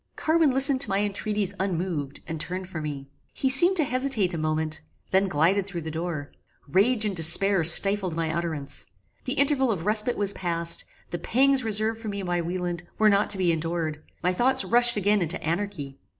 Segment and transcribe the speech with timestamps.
[0.15, 3.07] Carwin listened to my intreaties unmoved, and turned from me.
[3.35, 4.81] He seemed to hesitate a moment:
[5.11, 6.31] then glided through the door.
[6.67, 8.87] Rage and despair stifled my utterance.
[9.25, 13.29] The interval of respite was passed; the pangs reserved for me by Wieland, were not
[13.29, 15.99] to be endured; my thoughts rushed again into anarchy.